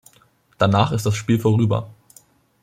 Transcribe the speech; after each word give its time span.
Danach 0.57 0.93
ist 0.93 1.05
das 1.05 1.13
Spiel 1.15 1.37
vorüber. 1.37 1.87